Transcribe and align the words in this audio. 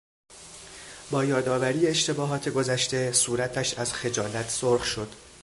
با 1.11 1.25
یادآوری 1.25 1.87
اشتباهات 1.87 2.49
گذشته، 2.49 3.11
صورتش 3.11 3.73
از 3.79 3.93
خجالت 3.93 4.49
سرخ 4.49 4.85
شد. 4.85 5.09